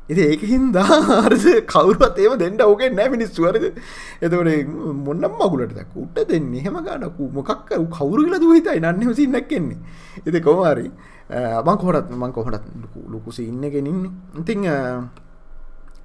එති 0.08 0.22
ඒක 0.22 0.42
හින්දා 0.44 1.00
අරස 1.20 1.46
කවුරුවත් 1.66 2.18
ඒම 2.18 2.38
දෙන්න 2.38 2.62
ඕකෙන් 2.62 2.94
නෑ 2.94 3.08
මිනිස්තුවරද 3.08 3.64
එතකට 3.64 4.72
මොන්නම් 5.00 5.34
මගුලට 5.34 5.76
උට 5.96 6.22
දෙන්න 6.28 6.54
එහෙම 6.54 6.78
ගානකු 6.82 7.30
මොකක් 7.32 7.74
කවුරු 7.90 8.22
කියලා 8.22 8.40
දුහිතයි 8.40 8.80
නන්න 8.80 9.14
සින්නක් 9.14 9.48
කෙන්නේ 9.48 9.78
එති 10.22 10.40
කොමාරි 10.40 10.88
මං 11.28 11.76
කොහොටත් 11.76 12.10
මං 12.12 12.32
කොහොටත් 12.32 12.62
ලොකුසි 13.08 13.44
ඉන්න. 13.44 13.60
ගෙනන්නේ 13.62 14.10
ඉතිං 14.36 14.64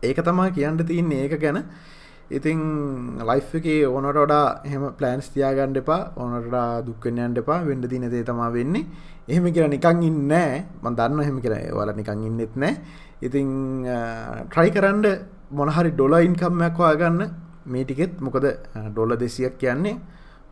ඒක 0.01 0.17
තමා 0.17 0.49
කියන්න 0.49 0.77
තියන්නේ. 0.79 1.23
ඒක 1.23 1.39
ගැන 1.39 1.63
ඉතිං 2.31 2.59
ලයිෆ් 3.21 3.55
එක 3.59 3.67
ඕනට 3.87 4.21
ොඩා 4.25 4.45
එහම 4.65 4.83
ප්ලෑන්ස් 4.99 5.29
තියාගන්න 5.29 5.79
එපා. 5.83 6.01
ඕනටඩා 6.17 6.67
දුක්කනයන්ට 6.81 7.41
එපා. 7.43 7.59
වෙන්ඩ 7.63 7.89
දින 7.89 8.09
දේ 8.09 8.23
තමා 8.23 8.51
වෙන්නේ. 8.51 8.85
එහෙම 9.27 9.45
කියලා 9.47 9.69
නිකං 9.69 10.01
ඉන්න 10.03 10.31
මන් 10.81 10.95
දන්න 10.97 11.21
එහෙම 11.21 11.37
කියලා 11.41 11.75
වල 11.77 11.91
නිකං 11.93 12.23
ඉන්නෙත් 12.29 12.55
නෑ 12.55 12.73
ඉතිං 13.21 13.49
ට්‍රයි 14.49 14.71
කරන්ඩ 14.71 15.07
මොනහරි 15.51 15.91
ඩොල 15.91 16.15
ඉන්කම්මයක් 16.19 16.77
වාගන්න 16.77 17.21
මේ 17.65 17.83
ටිකෙත් 17.83 18.17
මොකද 18.19 18.47
ඩොල 18.87 19.13
දෙසියක් 19.15 19.55
කියන්නේ 19.57 19.95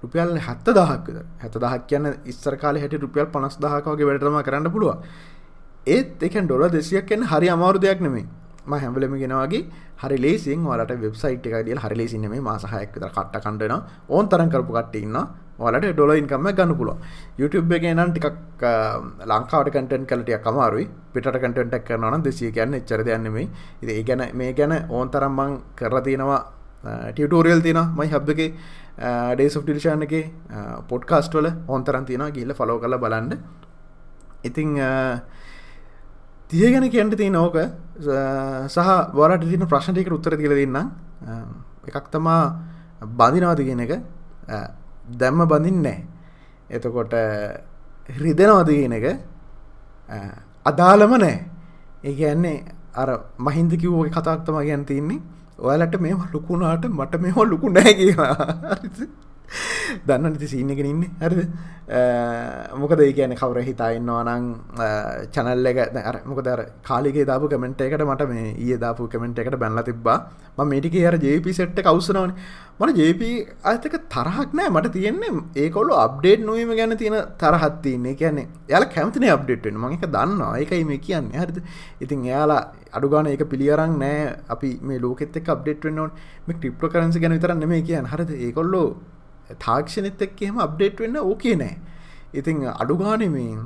රුපියල් 0.03 0.37
හැත්ත 0.39 0.69
දහක්ද 0.69 1.17
හැත 1.41 1.55
දහක් 1.55 1.81
කියන්න 1.87 2.07
ඉස්සර 2.25 2.55
කාල 2.57 2.77
හැට 2.77 2.95
රුපියල් 2.97 3.27
පනස් 3.27 3.57
දහකගේ 3.57 4.09
වැඩටම 4.09 4.39
කරන්න 4.41 4.71
පුළුව 4.71 5.01
ඒත් 5.87 6.21
එකන් 6.21 6.45
ඩොල 6.45 6.69
දෙසියක් 6.69 7.09
කියන්න 7.09 7.25
හරි 7.25 7.49
අමාරු 7.49 7.81
දෙයක් 7.81 8.01
නෙමේ 8.01 8.27
ම 8.69 8.73
හැම්බලම 8.75 9.15
ගෙනවාගේ 9.23 9.61
හරි 10.01 10.17
ලේසින් 10.17 10.63
වලට 10.63 10.99
වෙබ්සයිට් 11.03 11.47
එක 11.49 11.65
දියල් 11.67 11.79
හරි 11.79 11.95
ලේසින 11.95 12.25
මේ 12.33 12.41
මාසහයක් 12.41 12.95
කට 12.95 13.35
කණ්ඩන 13.37 13.75
ඕන් 14.09 14.29
තරන් 14.29 14.51
කරපු 14.53 14.77
කටඉන්න 14.77 15.17
වලට 15.59 15.93
ඩොල 15.93 16.13
ඉන්කම 16.15 16.51
ගන්න 16.51 16.75
පුල 16.75 16.91
YouTube 17.37 17.75
එක 17.77 17.89
නම් 17.89 18.13
ටිකක් 18.13 18.63
ලංකාවට 19.31 19.73
කටන් 19.73 20.05
කලටිය 20.05 20.39
කමාරුයි 20.45 20.85
පිට 21.13 21.33
කටටක් 21.33 21.89
කරන 21.89 22.21
දෙසිය 22.21 22.51
කියන්න 22.51 22.79
එච්චර 22.79 23.03
යන්නෙමයි 23.09 23.49
ඒ 23.87 24.03
ගැන 24.03 24.23
මේ 24.33 24.53
ගැන 24.53 24.79
ඕන් 24.89 25.09
තරම්මං 25.09 25.59
කරලා 25.75 26.05
තියෙනවා 26.07 26.41
ටියටෝරියල් 26.83 27.61
තියෙන 27.61 27.91
මයි 27.95 28.07
හබ් 28.07 28.29
එක. 28.29 28.53
ඩේස් 29.35 29.55
ටිලිෂාන් 29.55 30.03
එක 30.03 30.13
පොඩ්කාස්ටවල 30.87 31.47
ඕන්තරන් 31.67 32.05
තියෙන 32.05 32.31
ගිල්ල 32.33 32.53
ෆලෝ 32.53 32.79
කල 32.79 32.97
බලන්න. 32.97 33.37
ඉතිං 34.43 34.79
තිය 36.49 36.71
ගැන 36.73 36.89
කියන්න 36.89 37.11
තිය 37.13 37.29
නෝක 37.29 37.55
සහ 38.67 38.89
වලට 39.17 39.49
තින 39.51 39.65
ප්‍රශ්නටික 39.71 40.09
උත්තර 40.11 40.35
තිල 40.37 40.53
දෙන්න 40.59 40.77
එකක් 41.89 42.07
තමා 42.11 42.41
බඳිනවාද 43.19 43.61
කියන 43.67 43.83
එක. 43.85 43.93
දැම්ම 45.19 45.45
බඳින්නෑ 45.51 45.97
එතකොට 46.69 47.13
රිදෙනවද 48.23 48.69
කියන 48.77 48.95
එක 48.99 49.05
අදාළම 50.65 51.13
නෑ 51.23 51.35
ඒ 52.03 52.15
ඇන්නේ 52.29 52.65
අර 52.95 53.09
මහින්ද 53.39 53.71
කිව්වගේ 53.81 54.13
කතාක්තම 54.17 54.59
ගැන් 54.61 54.85
තින්නේ 54.85 55.21
ඔයාලට 55.59 56.01
මේ 56.01 56.17
ලොකුණාට 56.33 56.85
මට 56.89 57.21
මෙහො 57.25 57.45
ලොකු 57.45 57.69
නෑ 57.69 57.93
කියලා. 57.93 58.35
දන්න 60.07 60.33
නති 60.33 60.47
සීන 60.47 60.71
එක 60.71 60.79
ඉන්න. 60.85 61.03
හරිද? 61.21 61.49
මොකද 62.81 62.99
ඒ 63.01 63.13
කියන 63.17 63.33
කවර 63.41 63.61
හිතායින්නවා 63.69 64.23
නං 64.25 64.43
චනල්ල 65.35 65.69
එක 65.71 65.79
මොකද 66.31 66.49
කාලිගේ 66.89 67.25
දාපු 67.25 67.49
කමෙන්ට 67.53 67.81
එකට 67.81 68.05
මට 68.05 68.29
මේ 68.31 68.53
ඒ 68.67 68.77
දාපු 68.77 69.09
කමෙන්ට 69.13 69.39
එකට 69.43 69.57
බැල්ල 69.63 69.81
තිබා 69.89 70.17
ම 70.57 70.69
මේටික 70.71 70.97
අර 71.11 71.17
ජප 71.17 71.47
සෙට්ට 71.59 71.81
කවසනවන 71.87 72.33
මට 72.79 72.97
ජප 72.99 73.21
අතක 73.71 73.95
තරහක් 74.15 74.53
නෑ. 74.53 74.69
මට 74.69 74.93
තියෙන්නේ 74.97 75.31
ඒකොල්ල 75.63 75.91
අප්ඩේට් 76.05 76.45
නොවීම 76.49 76.75
ගැන 76.79 76.97
තියෙන 77.01 77.17
තරහත්තින්නේ 77.41 78.15
කියන්නේ 78.21 78.47
යාල 78.73 78.85
කැමතින 78.95 79.25
අප්ඩේට්ෙන් 79.37 79.81
මක 79.83 80.11
දන්න 80.15 80.41
ඒකයි 80.61 80.83
මේ 80.85 81.01
කියන්න. 81.07 81.31
හරිද? 81.41 81.57
ඉතින් 82.03 82.25
එයාලා 82.29 82.61
අඩුගාන 82.97 83.33
ඒක 83.33 83.49
පිළියරන් 83.53 83.97
නෑ. 84.03 84.35
අපි 84.47 84.69
මේ 84.81 85.01
ලෝකෙත් 85.05 85.41
අප්ඩේට් 85.55 85.83
වෙන්නවන් 85.87 86.11
මේ 86.47 86.59
ක්‍රිප්ටෝ 86.61 86.89
කරන්සි 86.93 87.19
ගැන 87.19 87.33
විතරන්න 87.37 87.67
මේ 87.73 87.81
කියන්න. 87.81 88.11
හරිද? 88.13 88.29
ඒකොල්ලෝ 88.47 88.87
තාක්ෂණෙත් 89.65 90.21
එක්ක 90.27 90.41
එහෙම 90.45 90.57
අප්ඩේට් 90.65 90.99
වෙන්න 91.03 91.19
ඕකේ 91.21 91.55
නෑ. 91.61 91.75
ඉතිං 92.33 92.65
අඩුගානෙ 92.73 93.27
මේ 93.35 93.57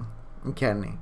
කැන්නේ 0.59 0.93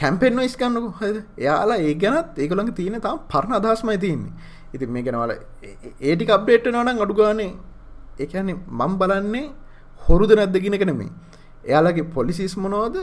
කැම්පෙන් 0.00 0.36
නොයිස් 0.38 0.56
කන්නකු 0.60 0.90
හද 1.00 1.16
එයාලා 1.44 1.78
ඒ 1.88 1.94
ගැනත් 2.04 2.38
ඒකොළඟ 2.44 2.72
තියෙන 2.80 3.00
තාම් 3.06 3.18
පරණ 3.32 3.58
අදහස්මයි 3.60 3.98
තියන්නේ. 4.04 4.32
ඉතින් 4.74 4.90
මේ 4.94 5.02
ගැනවල 5.06 5.32
ඒටික 6.00 6.30
අප්ඩේට් 6.38 6.68
නවනම් 6.72 7.04
අඩුගානේ 7.06 7.52
ඒන්නේ 8.20 8.56
මම් 8.80 8.92
බලන්නේ 9.02 9.46
හොරුද 10.06 10.32
නැද්දගෙන 10.40 10.78
කෙනෙමේ 10.82 11.10
එයාලගේ 11.64 12.10
පොලිසිස් 12.16 12.56
මොනෝද 12.64 12.96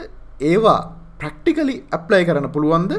ඒවා 0.52 0.80
ප්‍රක්ටිකලි 1.22 1.76
ඇප්ලයි 1.98 2.26
කරන්න 2.30 2.50
පුළුවන්ද? 2.56 2.94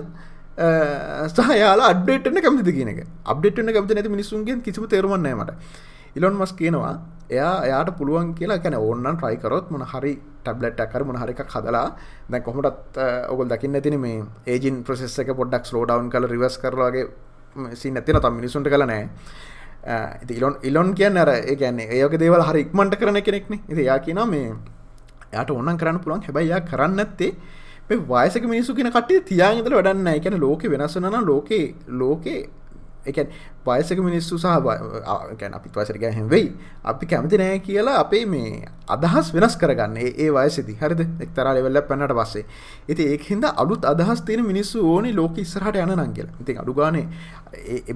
සහයාලා 1.36 1.88
අඩ්ඩේටන 1.92 2.38
කැමති 2.44 2.72
කියනක 2.78 3.00
අප්ඩේටන 3.32 3.72
කැමති 3.76 3.96
නැති 3.96 4.12
මිනිසුන්ගේ 4.14 4.56
කිසිම 4.66 4.88
තේරුවන්නෑමට 4.92 5.52
ඉලොන් 6.16 6.34
මස් 6.40 6.52
කියනවා 6.60 6.94
එයා 7.30 7.54
එයාට 7.62 7.90
පුළුවන් 7.98 8.34
කියලා 8.34 8.58
කැන 8.58 8.76
ඕන්නන් 8.76 9.12
ට්‍රයිකරොත් 9.12 9.70
මොන 9.70 9.84
හරි 9.84 10.14
ටබ්ලට් 10.44 10.80
කර 10.86 11.04
මොන 11.04 11.16
හරික 11.16 11.42
හදලා 11.46 11.86
දැ 12.28 12.40
කොමටත් 12.40 13.00
ඔගොල් 13.28 13.48
දකින්න 13.48 13.74
ඇතින 13.74 13.98
මේ 14.00 14.22
ඒජින් 14.46 14.82
ප්‍රසෙස් 14.84 15.18
එක 15.18 15.32
පොඩ්ඩක් 15.34 15.72
ලෝඩවන් 15.72 16.10
කල 16.10 16.26
රිවස් 16.26 16.58
කරලාගේ 16.58 17.06
සි 17.74 17.90
නැතින 17.90 18.20
තම් 18.20 18.34
මිනිසුන්ට 18.34 18.68
කළ 18.68 18.86
නෑ 18.86 19.04
ඉලොන් 20.30 20.56
ඉලොන් 20.62 20.94
කියන්න 20.94 21.16
අර 21.16 21.28
ඒගැන්නේ 21.32 21.90
ඒක 21.92 22.18
දේවල් 22.18 22.42
හරි 22.42 22.60
ඉක්මට 22.60 22.96
කරන 22.96 23.22
කෙනෙක්න. 23.22 23.60
ඉති 23.64 23.82
යා 23.82 23.98
කියන 23.98 24.20
මේ 24.26 24.54
යට 25.32 25.50
ඔන්නන් 25.50 25.78
කරන්න 25.78 26.00
පුළුවන්. 26.00 26.22
හැබයියා 26.22 26.60
කරන්න 26.62 26.98
ඇත්තේ 26.98 27.32
මේ 27.88 27.98
වයසක 27.98 28.44
මිනිසු 28.44 28.74
කියෙන 28.74 28.90
කටේ 28.90 29.20
තියාගතල 29.22 29.74
වැඩන්න 29.74 30.08
එකැන 30.10 30.40
ලෝක 30.40 30.62
වෙනස්සන 30.64 31.06
ලෝකේ 31.24 31.74
ලෝකේ 31.88 32.48
එකන් 33.06 33.30
පයසක 33.64 34.00
මිනිස්සු 34.00 34.38
සහ 34.38 34.46
ගැන 35.38 35.54
අපි 35.54 35.70
වසරක 35.70 36.04
හැවෙයි 36.10 36.48
අපි 36.84 37.06
කැමති 37.06 37.38
නෑ 37.38 37.58
කියලා 37.60 37.96
අපේ 38.00 38.24
මේ 38.26 38.64
අදහස් 38.88 39.32
වෙනස් 39.34 39.56
කරගන්න. 39.56 39.96
ඒ 39.96 40.28
වයසදි. 40.30 40.74
හරිද? 40.74 41.00
එක්තර 41.20 41.48
ලෙවල්ල 41.50 41.80
පැන්නට 41.82 42.14
පස්සේ. 42.14 42.44
ඉති 42.88 43.08
ඒහින්ද 43.12 43.44
අලුත් 43.54 43.84
අදහස් 43.84 44.22
තියෙන 44.22 44.44
මිනිස්සු 44.44 44.84
ඕනි 44.86 45.12
ලෝක 45.12 45.38
ඉස්සරහට 45.38 45.76
යන 45.76 45.94
නංගල 45.96 46.28
ඉති 46.40 46.56
අඩුගානේ 46.56 47.06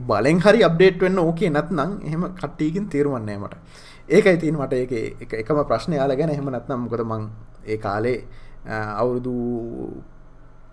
බලෙන් 0.05 0.41
හරි 0.41 0.63
අප්ඩේට් 0.63 1.01
වෙන්න 1.01 1.19
ඕකේ 1.19 1.51
නැත්නම් 1.51 1.99
එහෙම 2.03 2.29
කට්ටීකින් 2.35 2.89
තේරුවන්නේ 2.89 3.39
මට. 3.39 3.55
ඒකයි 4.09 4.37
තින් 4.39 4.57
මට 4.57 4.73
ඒක 4.75 5.35
එකම 5.35 5.65
ප්‍රශ්නය 5.65 5.97
යාල 5.97 6.17
ගැන 6.17 6.31
එහෙම 6.31 6.51
නැත්නම් 6.51 6.87
මොකද 6.87 7.05
මං 7.05 7.29
ඒ 7.67 7.79
කාලේ 7.79 8.19
අවුරුදු 8.67 9.35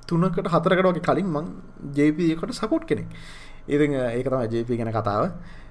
තුනකට 0.08 0.48
හතරකට 0.48 0.88
වගේ 0.88 1.04
කලින් 1.04 1.28
මං 1.28 1.46
ජේපකට 1.94 2.54
සපෝට් 2.54 2.86
කෙනෙක්. 2.86 3.08
ඉති 3.68 3.86
ඒක 3.94 4.28
තම 4.28 4.44
ජප 4.54 4.70
ගැන 4.80 4.92
කතාව. 4.98 5.24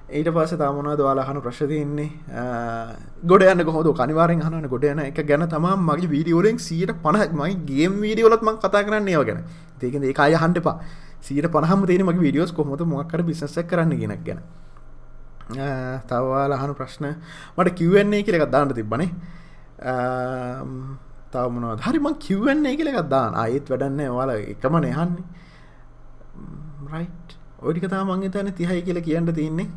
ඊට 0.08 0.28
පස 0.34 0.52
තමන 0.60 0.88
දවාලාහන 0.98 1.40
ප්‍රශ්තියන්නේ 1.42 2.10
ගොඩ 3.30 3.42
යන්න 3.42 3.64
කොහොද 3.68 3.88
කනිවාරෙන් 4.00 4.42
හන 4.46 4.68
ගොඩ 4.74 4.84
යන 4.84 5.00
එක 5.06 5.18
ගැන 5.30 5.48
තම 5.54 5.66
මගේ 5.88 6.10
වීඩියෝරෙන් 6.14 6.58
සියට 6.66 6.92
පණහමයි 7.04 7.56
ගේම් 7.70 7.98
වීඩියෝලත්ම 8.04 8.50
කතා 8.62 8.84
කරන්න 8.86 9.08
ඒව 9.08 9.24
ගැන. 9.28 9.42
ඒකද 9.82 10.04
ඒ 10.04 10.14
අය 10.26 10.34
හන්ටපා 10.42 10.76
සීට 11.26 11.48
පහම 11.54 11.80
තේන 11.88 12.06
මගේ 12.06 12.24
වීඩියෝස් 12.26 12.52
කොහොත 12.52 12.86
මොක්කර 12.92 13.22
බිසස 13.26 13.58
කරන්න 13.70 13.98
ගෙනක් 14.02 14.22
ගැන. 14.28 14.40
තවවාලහනු 16.08 16.74
ප්‍රශ්න. 16.74 17.06
මට 17.58 17.74
කිව්වන්නේ 17.74 18.22
කියලෙක් 18.22 18.50
දාන්න 18.50 18.74
තිබ්බනේ. 18.74 19.10
තවමනව 21.32 21.82
හරිම 21.82 22.06
කිව්වන්නේ 22.26 22.76
කියලෙක් 22.78 23.02
දාන්න. 23.10 23.34
අයත් 23.34 23.66
වැඩන්න 23.70 24.00
වාල 24.18 24.30
එකම 24.38 24.74
නයහන්නේ 24.86 25.24
රයි් 26.92 27.06
ඔඩික 27.68 27.86
තා 27.90 28.04
මං 28.04 28.30
තන 28.30 28.48
තිහයි 28.58 28.82
කියල 28.86 29.00
කියන්න 29.06 29.34
තියන්නේ. 29.38 29.68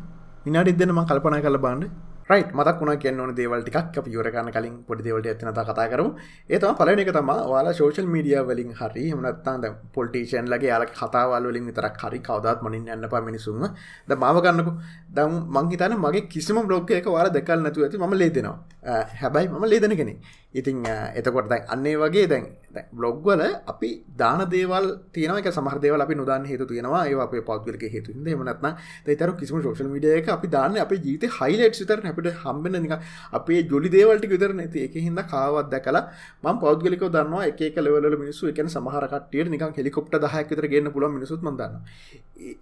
විනාඩි 0.44 0.72
දෙන්න 0.72 0.92
ම 0.92 1.00
කල්පනා 1.04 1.40
කල 1.40 1.58
බාන්න 1.58 1.82
රයි් 2.30 2.44
මතක් 2.50 2.78
වුණ 2.80 2.98
කියන්න 2.98 3.34
දේවල්ටික් 3.34 3.76
අප 3.76 4.06
යුරකන්න 4.06 4.50
කලින් 4.50 4.74
පොඩි 4.84 5.02
දේවලට 5.02 5.26
ඇතින 5.26 5.50
කතා 5.60 5.86
කරු 5.88 6.06
ඒතම 6.48 6.76
පලන 6.76 7.00
එක 7.00 7.10
තම 7.10 7.30
වාලා 7.44 7.72
සෝෂල් 7.72 8.06
මීඩිය 8.06 8.38
වලින් 8.42 8.70
හරි 8.72 9.04
හමනත්තාද 9.10 9.64
පොල්ටේෂන් 9.94 10.46
ලගේ 10.46 10.70
යාල 10.72 10.84
කතාවල් 10.90 11.48
වලින් 11.50 11.66
විතරක් 11.66 12.02
හරි 12.02 12.20
කවදත් 12.20 12.58
මනින් 12.62 12.86
යන්න 12.88 13.08
ප 13.08 13.22
මිනිසුන්ම 13.22 13.64
ද 14.08 14.12
මාවගන්නකු 14.16 14.72
දම් 15.10 15.34
මංහිතන 15.50 15.96
මගේ 15.98 16.28
කිසිම 16.28 16.60
බ්ලොග් 16.62 16.92
එක 16.92 17.08
වාල 17.08 17.30
දෙකල් 17.30 17.58
නැතු 17.60 17.82
ඇති 17.82 17.98
ම 18.00 18.14
ලේදෙනවා 18.14 19.00
හැබැයි 19.14 19.50
මම 19.50 19.66
ලේදන 19.66 19.96
කෙනෙ 19.96 20.14
ඉතිං 20.52 20.82
එතකොට 21.14 21.48
දැන් 21.48 21.62
අන්නේ 21.68 21.96
වගේ 21.96 22.26
දැන් 22.26 22.44
බ්ලොග්වල 22.92 23.42
අපි 23.64 23.90
දාන 24.12 24.40
දේවල් 24.46 24.86
තියනක 25.10 25.46
සමහදේවල 25.48 26.00
අපි 26.00 26.14
නොදාන්න 26.14 26.44
හේතු 26.44 26.66
තියෙනවා. 26.66 27.06
ඒ 27.06 27.14
අපේ 27.16 27.42
පෞද්ගලක 27.42 27.82
හේතු 27.84 28.12
දෙමනත්න 28.16 28.74
තේතර 29.04 29.30
කිසිම 29.32 29.62
ශෝෂල් 29.62 29.88
මිඩියක 29.88 30.28
අපි 30.28 30.48
දාන්න 30.48 30.76
අප 30.76 30.92
ජීත 30.98 31.22
හයිලට් 31.30 31.78
විතර 31.80 32.00
අපිට 32.20 32.40
හම්බෙන 32.42 32.78
නික 32.78 32.94
අපේ 33.32 33.60
ජොලි 33.64 33.88
දේවල්ට 33.88 34.26
විතර 34.26 34.52
නැති 34.54 34.84
එක 34.86 34.94
හිද 34.98 35.20
කාවත් 35.26 35.70
දැකලා 35.70 36.04
ම 36.44 36.60
පෞද්ගලික 36.60 37.04
දන්නවා 37.08 37.46
එක 37.48 37.78
ලවල 37.78 38.16
මිනිසු 38.16 38.52
එකන 38.52 38.68
සමහරකටිය 38.68 39.48
නික 39.48 39.66
හෙලිකොප්ට 39.78 40.16
දහයක් 40.18 40.50
විතර 40.50 40.68
ගන්න 40.68 40.92
පුල 40.92 41.08
මිනිසුත් 41.08 41.40
මදන්න 41.42 41.80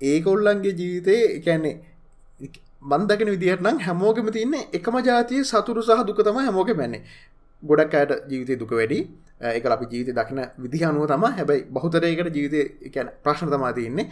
ඒකොල්ලන්ගේ 0.05 0.75
ජීවිතය 0.75 1.17
එකන්නේ 1.38 1.75
බන්දකන 2.83 3.31
විදිහට 3.31 3.62
නම් 3.62 3.79
හැමෝගම 3.81 4.31
තියන්නේ 4.31 4.69
එකම 4.73 5.03
ජාතිය 5.03 5.43
සතුරු 5.45 5.83
සහ 5.83 6.07
දුකතම 6.07 6.37
හැමෝක 6.41 6.71
මැන්නේ 6.75 7.03
ගොඩක් 7.62 7.95
අයට 7.95 8.12
ජීවිතය 8.29 8.57
දුක 8.57 8.71
වැඩි. 8.71 9.00
එක 9.41 9.65
අපි 9.67 9.87
ජීවිත 9.87 10.15
දකින 10.15 10.41
විදි 10.59 10.85
අනුව 10.85 11.07
තම 11.07 11.25
හැබැයි 11.29 11.67
බහතරයකට 11.69 12.35
ජීවිතය 12.35 12.61
එකැන 12.83 13.11
ප්‍රශ්න 13.25 13.49
තමා 13.49 13.73
තියන්නේ. 13.73 14.07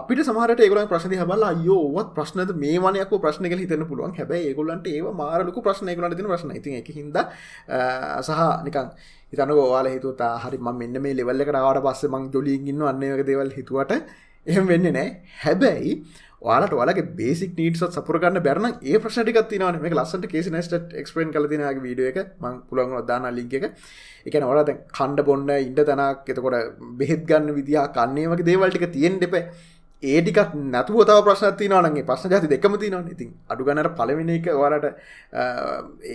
අපිට 0.00 0.20
සමහට 0.28 0.60
ඒගල 0.64 0.78
ප්‍රශ්න 0.90 1.12
හබල 1.20 1.44
අයෝවත් 1.50 2.08
ප්‍රශ්නද 2.16 2.50
මේ 2.62 2.80
වනයක 2.84 3.12
ප්‍රශ්නක 3.24 3.54
හිතන 3.62 3.84
පුළුවන්. 3.90 4.12
හැබයි 4.18 4.50
ඒගොල්ලන්ට 4.50 4.88
ඒ 4.92 5.12
මාරලක 5.20 5.58
ප්‍රශ්න 5.66 5.90
ගලට 5.98 6.18
තින 6.18 6.28
ප්‍රශ්න. 6.32 6.52
ති 6.64 6.76
එක 6.80 6.90
හිද 6.96 7.16
සහ 8.26 8.42
නිකන් 8.66 8.90
හිතන 9.32 9.54
වාල 9.60 9.88
හිතුතා 9.94 10.34
හරි 10.44 10.58
ම 10.58 10.68
මෙන්න 10.82 11.00
මේ 11.06 11.16
ලෙවල්ලකට 11.20 11.58
ආවට 11.62 11.82
පස්ස 11.86 12.12
මං 12.12 12.28
ජොලියගන්න 12.34 12.86
අන්නයක 12.92 13.24
දෙවල් 13.30 13.50
හිතුවට 13.58 13.92
එහෙම 14.46 14.66
වෙන්න 14.72 14.88
නෑ. 14.96 15.06
හැබැයි 15.44 15.94
වාලට 16.46 16.74
වලගේ 16.80 17.06
බේසික් 17.20 17.54
නීටත් 17.60 17.96
සපුරගන්න 17.96 18.40
බැරන 18.46 18.66
ඒ 18.90 18.98
ප්‍රශ්ටිකත් 19.04 19.48
තිනවන 19.52 19.78
මේ 19.84 19.94
ලස්සට 19.98 20.26
කේසි 20.32 20.52
නස්ට 20.52 20.92
එක්ස්පරෙන් 21.02 21.32
කලතිනගේ 21.36 21.80
වීඩිය 21.86 22.10
එක. 22.12 22.18
මං 22.42 22.60
පුළන් 22.68 22.92
දාන්න 23.10 23.30
ලිංක 23.38 23.54
එක. 23.60 23.64
එකන 24.28 24.44
ඔලද 24.50 24.70
කණ්ඩ 24.98 25.24
බොන්න 25.30 25.48
ඉන්ඩ 25.56 25.80
තැනක් 25.88 26.28
එතකොට 26.34 26.76
බෙහෙත් 27.00 27.24
ගන්න 27.30 27.56
විදිහා 27.60 27.86
කන්නේ 27.96 28.28
වගේ 28.34 28.48
දේවල්ටික 28.50 28.86
තියෙන් 28.98 29.18
දෙප 29.24 29.36
ඒටිකත් 30.02 30.54
නැතුව 30.54 31.04
තව 31.04 31.18
ප්‍රශ්නති 31.26 31.68
නගේ 31.68 32.04
ප්‍රශ්න 32.04 32.30
ජති 32.32 32.48
දෙකම 32.48 32.76
තිනවා 32.78 33.10
ඉතින් 33.10 33.30
අඩු 33.48 33.64
ගන්නට 33.64 33.96
පලවෙෙන 33.98 34.30
එක 34.30 34.46
වලට 34.62 34.86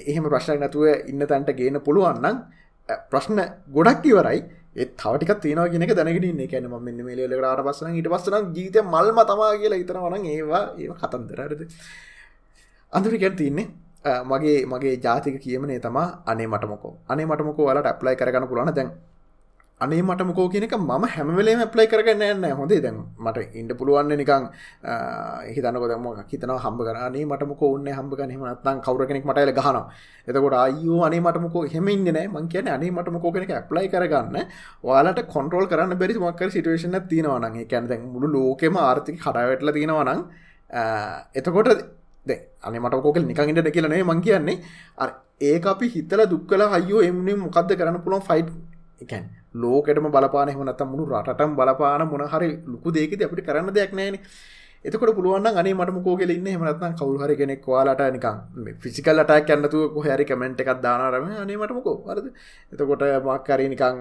එහෙම 0.07 0.23
ප්‍රශ්නයක් 0.33 0.59
නැතුව 0.59 0.85
ඉන්න 1.11 1.27
තැන්ට 1.27 1.51
ගේන 1.59 1.79
පුළුවන්නම් 1.81 2.37
ප්‍රශ්න 3.11 3.39
ගොඩක් 3.75 4.05
ඉවරයි. 4.05 4.39
ඒත් 4.75 4.91
තවටික 4.97 5.31
තියෙනවා 5.41 5.69
කියෙනෙක 5.69 5.93
දැනගෙන 5.95 6.47
කැන 6.51 6.65
ම 6.69 6.75
මෙන්න 6.87 7.03
මේලට 7.03 7.43
අට 7.43 7.63
පස්සන 7.67 7.95
ඊට 7.99 8.09
පස්සන 8.13 8.53
ජීත 8.55 8.77
මල්ම 8.83 9.19
තමා 9.31 9.51
කියලා 9.61 9.81
ඉතන 9.83 9.99
වන 10.05 10.25
ඒවා 10.33 10.63
ඒ 10.79 10.93
කතන්දරරද 11.01 11.61
අඳුරිකැන් 12.93 13.35
තින්නේ 13.35 13.67
මගේ 14.31 14.57
මගේ 14.65 14.95
ජාතික 15.05 15.35
කියමනේ 15.43 15.79
තමා 15.79 16.23
අනේ 16.25 16.47
මටමකෝ. 16.47 16.93
අනේ 17.11 17.25
මටමකෝ 17.25 17.65
වලට 17.69 17.87
ඇප්ලයි 17.91 18.15
කරගන්න 18.15 18.47
පුළන 18.51 18.73
දැන් 18.77 18.91
අනේ 19.81 20.01
මට 20.01 20.21
මොකෝ 20.29 20.47
කියනක 20.49 20.73
ම 20.77 21.05
හැමවෙලේ 21.13 21.65
ප්ලයි 21.73 21.87
කරගන්න 21.87 22.23
න්න 22.35 22.55
හොඳේ 22.59 22.79
දැන් 22.81 22.97
මට 23.17 23.55
ඉන්ඩ 23.55 23.71
පුළුවන්න 23.79 24.13
නිකං 24.13 24.43
හිතනක 25.55 25.85
දම 25.91 26.05
හිතන 26.31 26.51
හම්බ 26.57 26.81
කරනේ 26.87 27.25
මටමක 27.25 27.61
ඔන්න 27.67 27.87
හම්බ 27.89 28.13
නීමනත්තන් 28.31 28.81
කවර 28.85 29.07
කෙනෙක් 29.09 29.25
මටල 29.25 29.53
ගහන 29.59 29.79
එතකොට 30.27 30.55
අයෝ 30.59 30.99
අනේ 31.07 31.21
මටමක 31.21 31.55
හෙමඉන්න 31.73 32.05
නෑ 32.11 32.27
මං 32.27 32.47
කියන 32.47 32.69
අනේ 32.75 32.91
මටමකෝ 32.91 33.31
කෙනෙක 33.31 33.53
ප්ලයි 33.69 33.89
කරගන්න. 33.89 34.37
වාලට 34.83 35.23
කොන්ට්‍රෝල් 35.33 35.67
කරන්න 35.67 35.97
බැරි 35.97 36.19
මක්කර 36.19 36.49
සිටුවේශන 36.51 36.99
තියෙනවනගේ 37.09 37.65
කැනද 37.65 37.91
මුළු 38.13 38.31
ලෝකෙම 38.35 38.77
ආර්ථික 38.77 39.19
කඩාවැටල 39.19 39.73
තියෙනවනං 39.73 40.23
එතකොට 41.35 41.69
අන 42.63 42.81
මටකෝකල් 42.85 43.25
නිකඟට 43.25 43.73
කියලනේ 43.73 44.03
මං 44.03 44.21
කියන්නේ. 44.21 44.57
ඒ 45.41 45.59
අපි 45.65 45.93
හිතල 45.95 46.21
දුක්කල 46.29 46.61
අයෝ 46.69 47.01
එමනි 47.01 47.39
මොකක්ද 47.45 47.77
කරන්න 47.77 48.03
පුළොන් 48.05 48.21
ෆයිට් 48.21 48.49
එකැන් 49.03 49.40
ලෝකටම 49.53 50.07
බලපාන 50.11 50.49
හමනත 50.49 50.81
මුණු 50.85 51.05
රටම් 51.11 51.55
බලපාන 51.55 52.07
මොනහරි 52.07 52.49
ලොකු 52.67 52.91
දේකෙද 52.91 53.21
අපිට 53.21 53.45
කරන්න 53.45 53.73
දෙයක් 53.73 53.93
නෑන. 53.93 54.17
එතකොට 54.85 55.13
පුළුවන් 55.15 55.45
අනේ 55.45 55.73
මට 55.73 55.93
මොකෝ 55.93 56.15
කියලා 56.17 56.35
ඉන්නේ 56.37 56.53
එහෙම 56.53 56.63
නැත්නම් 56.65 56.93
කවුරු 56.99 57.19
හරි 57.21 57.35
කෙනෙක් 57.41 57.67
ඔයාලට 57.69 58.01
නිකන් 58.15 58.37
ෆිසිකල් 58.83 59.21
අටැක් 59.23 59.49
යන්නතුව 59.55 59.83
කොහේ 59.95 60.13
හරි 60.15 60.25
කමෙන්ට් 60.25 60.61
එකක් 60.63 60.81
දානරම 60.85 61.27
අනේ 61.43 61.57
මට 61.57 61.75
මොකෝ? 61.77 61.97
හරිද? 62.07 62.29
එතකොට 62.73 63.03
මොකක් 63.27 63.51
හරි 63.53 63.67
නිකන් 63.73 63.99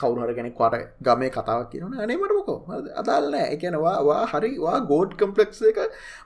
කවුරු 0.00 0.24
හරි 0.24 0.34
කෙනෙක් 0.38 0.58
වට 0.58 0.82
ගමේ 1.06 1.30
කතාවක් 1.36 1.70
කියනවනේ. 1.72 2.02
අනේ 2.04 2.16
මට 2.16 2.34
මොකෝ? 2.38 2.58
හරිද? 2.70 2.88
අදාළ 3.02 3.30
නැහැ 3.34 3.52
ඒ 3.52 3.60
කියන්නේ 3.62 3.84
වා 3.86 4.02
වා 4.08 4.26
හරි 4.32 4.50
වා 4.64 4.80
ගෝඩ් 4.90 5.14
කම්ප්ලෙක්ස් 5.20 5.62
එක 5.70 5.78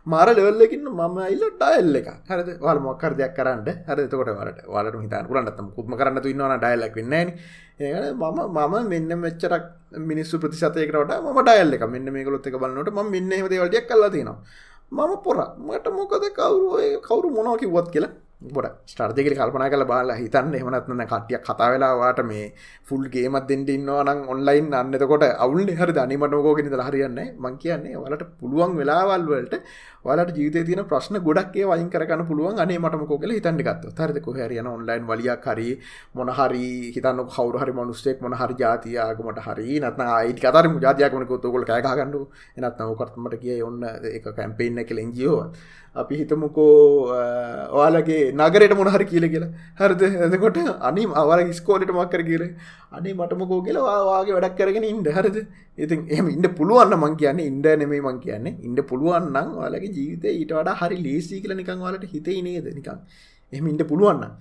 මාර 0.07 0.29
ලෙවල් 0.38 0.65
එකකින් 0.69 0.88
මම 0.88 1.21
ඇවිල්ලා 1.26 1.53
ඩයල් 1.61 2.00
එක 2.00 2.09
හරිද? 2.33 2.49
ඔයාලා 2.65 2.87
මොකක් 2.88 3.07
හරි 3.09 3.21
දෙයක් 3.21 3.37
කරන්න. 3.38 3.61
හරිද? 3.91 4.05
එතකොට 4.09 4.33
ඔයාලට 4.35 4.65
ඔයාලට 4.73 5.00
හිතන්න 5.05 5.29
පුළුවන්. 5.29 5.47
නැත්නම් 5.50 5.71
කුත්ම 5.76 6.00
කරන්න 6.00 6.25
තු 6.25 6.33
ඉන්නවනම් 6.33 6.59
ඩයල් 6.65 6.88
එකක් 7.80 7.85
වෙන්නේ 7.85 8.00
නැහැ 8.00 8.12
නේ 8.12 8.30
මම 8.33 8.56
මම 8.66 8.88
මෙන්න 8.88 9.21
මෙච්චරක් 9.21 9.64
මිනිස්සු 10.02 10.38
ප්‍රතිශතයකට 10.38 10.95
වඩා 10.95 11.21
මම 11.23 11.38
ඩයල් 11.42 11.75
එක 11.75 11.85
මෙන්න 11.87 12.09
මේගොල්ලොත් 12.11 12.47
එක 12.47 12.56
බලනකොට 12.56 12.90
මම 12.90 13.11
මෙන්න 13.11 13.33
එහෙම 13.33 13.49
දේවල් 13.49 13.68
ටිකක් 13.68 13.88
කරලා 13.88 14.11
තියෙනවා. 14.11 14.38
මම 14.92 15.12
පොර 15.25 15.37
මට 15.59 15.87
මොකද 15.92 16.25
කවුරු 16.33 17.00
කවුරු 17.00 17.28
මොනවා 17.30 17.59
කිව්වත් 17.59 17.88
කියලා 17.90 18.12
බොඩ 18.38 18.66
ස්ටර්ජකල 18.85 19.35
කල්පනා 19.35 19.71
කල 19.71 19.85
බාලා 19.85 20.16
හිතන්න 20.16 20.52
එමනත්න 20.55 21.02
කටියක් 21.02 21.43
කතා 21.43 21.69
වෙලාවාට 21.73 22.21
මේ 22.23 22.52
ෆුල් 22.85 23.09
ගේමත් 23.09 23.47
දෙෙන්ට 23.49 23.71
ඉන්නවනම් 23.71 24.28
ඔන්ලයින් 24.28 24.69
අන්නතකොට 24.73 25.25
අවුල් 25.37 25.64
හරි 25.73 25.93
දනිමටෝකෝගෙන 25.95 26.69
හරියන්න 26.83 27.21
මං 27.37 27.57
කියන්නේ 27.57 27.97
වලට 27.97 28.25
පුළුවන් 28.37 28.76
වෙලාවල් 28.76 29.25
වලට 29.26 29.57
වලට 30.05 30.37
ජීවිතය 30.37 30.64
තියන 30.64 30.85
ප්‍රශ්න 30.85 31.16
ගොඩක්ේ 31.21 31.64
වයින් 31.64 31.88
කරන්න 31.88 32.26
පුළුවන් 32.26 32.61
අනේ 32.61 32.78
මටමකෝ 32.78 33.19
කල 33.19 33.33
හිතන්න 33.33 33.59
ගත්ත 33.61 34.05
හරික 34.05 34.28
හරියන 34.38 34.69
ඔන්ලයින් 34.69 35.05
වලියක් 35.05 35.47
හරි 35.47 35.71
මොනහරි 36.14 36.69
හිතන්න 36.93 37.25
කවරු 37.28 37.59
හරි 37.59 37.73
මනුස්ටෙක් 37.73 38.21
මොන 38.21 38.35
හරි 38.35 38.59
ජාතියාගමට 38.59 39.40
හරි 39.40 39.81
නත්න 39.81 40.07
අයිට 40.11 40.38
කතර 40.38 40.71
ජාතියකමක 40.78 41.35
තුකොල 41.40 41.64
කෑගන්නඩු 41.64 42.23
එනත් 42.57 42.78
නවකටමට 42.83 43.40
කිය 43.40 43.62
ඔන්න 43.62 43.83
එක 44.12 44.31
කැම්පේන්න 44.31 44.85
කෙලෙන් 44.85 45.11
ජියෝ 45.12 45.43
අපි 46.03 46.15
හිතමුකෝ 46.21 46.73
ඔයාලගේ 47.76 48.21
නගරයට 48.38 48.75
මොනහරි 48.81 49.07
කියල 49.12 49.26
කියලා. 49.35 49.50
හරිද? 49.81 50.03
එතකොට 50.26 50.59
අනිම 50.88 51.12
අවල 51.21 51.43
ස්කෝලට 51.59 51.93
මක්කර 51.99 52.23
කියල. 52.31 52.45
අනේ 52.97 53.15
මටමකෝ 53.21 53.61
කියලා 53.67 53.97
වාගේ 54.11 54.37
වැඩක් 54.38 54.59
කරගෙන 54.61 54.88
ඉන්ඩ 54.93 55.09
හරිද? 55.19 55.38
ඉතින් 55.85 56.03
එම 56.19 56.29
ඉන්න 56.35 56.49
පුළුවන්න 56.59 56.99
මං 57.03 57.17
කියන්න 57.23 57.41
ඉන්ඩ 57.50 57.69
නෙමේ 57.83 58.03
මං 58.07 58.21
කියන්නේ. 58.26 58.57
ඉන්ඩ 58.69 58.83
පුළුවන්නම් 58.91 59.57
ඔයාලගේ 59.61 59.95
ජීවිතය 59.97 60.37
ඊට 60.41 60.53
වඩා 60.59 60.76
හරි 60.83 60.99
ලේසි 61.07 61.41
කියල 61.45 61.57
නිකං 61.61 61.81
වලට 61.87 62.12
හිතේ 62.15 62.43
නේද? 62.49 62.69
නිකං 62.79 63.00
එහම 63.53 63.67
ඉන්ඩ 63.67 63.83
පුළුවන්න 63.85 64.33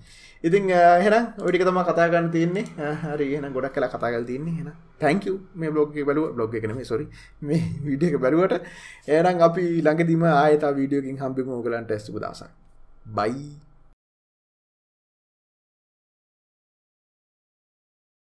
ඉතින් 0.43 0.69
හෙන 0.69 1.15
ඔඩික 1.39 1.63
තම 1.63 1.79
කතාගන්න 1.81 2.29
තියන්නේ. 2.31 2.65
හරි 3.03 3.27
එන 3.35 3.53
ගොඩක් 3.53 3.74
කලා 3.74 3.89
කතාගල් 3.89 4.24
තින්නේ 4.24 4.53
හෙන 4.53 4.69
තැංක 5.00 5.25
මේ 5.55 5.69
බ්ලොග් 5.69 5.93
බලුව 6.01 6.33
බ්ලොග් 6.35 6.55
එකන 6.55 6.75
මේ 6.75 6.85
සොරි 6.85 7.07
මේ 7.41 7.62
විඩියක 7.81 8.19
බැලුවට 8.19 8.62
ඒනම් 9.07 9.41
අපි 9.41 9.63
ළඟදිම 9.81 10.24
ආයතා 10.24 10.71
වීඩියෝකින් 10.71 11.17
හම්බිම. 11.17 11.50
ඕගලන්ට 11.50 11.91
ඇස්තුපු 11.91 12.19
දසක් 12.19 12.51
බයි 13.07 13.45